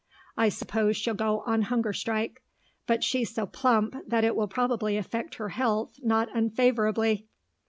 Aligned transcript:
I 0.35 0.49
suppose 0.49 0.97
she'll 0.97 1.13
go 1.13 1.41
on 1.45 1.61
hunger 1.61 1.93
strike; 1.93 2.41
but 2.87 3.03
she's 3.03 3.29
so 3.35 3.45
plump 3.45 3.95
that 4.07 4.23
it 4.23 4.35
will 4.35 4.47
probably 4.47 4.97
affect 4.97 5.35
her 5.35 5.49
health 5.49 5.93
not 6.01 6.27
unfavourably. 6.35 7.27